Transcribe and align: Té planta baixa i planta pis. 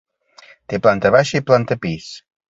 Té 0.71 0.79
planta 0.87 1.11
baixa 1.15 1.39
i 1.41 1.45
planta 1.51 1.77
pis. 1.85 2.09